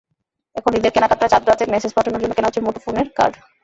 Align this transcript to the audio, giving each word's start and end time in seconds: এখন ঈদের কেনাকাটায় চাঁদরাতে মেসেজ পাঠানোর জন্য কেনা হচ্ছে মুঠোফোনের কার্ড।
এখন 0.55 0.71
ঈদের 0.77 0.93
কেনাকাটায় 0.95 1.31
চাঁদরাতে 1.33 1.63
মেসেজ 1.73 1.91
পাঠানোর 1.93 2.21
জন্য 2.21 2.33
কেনা 2.35 2.47
হচ্ছে 2.49 2.65
মুঠোফোনের 2.65 3.07
কার্ড। 3.17 3.33